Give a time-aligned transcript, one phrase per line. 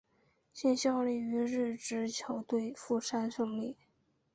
[0.51, 3.77] 现效力于日职球队富山胜利。